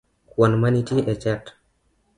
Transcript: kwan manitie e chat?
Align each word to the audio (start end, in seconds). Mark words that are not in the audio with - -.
kwan 0.31 0.51
manitie 0.61 1.01
e 1.11 1.13
chat? 1.23 1.43